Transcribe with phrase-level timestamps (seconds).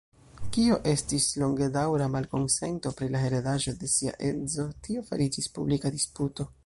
[0.53, 6.49] Kio estis longedaŭra malkonsento pri la heredaĵo de sia edzo, tio fariĝis publika disputo.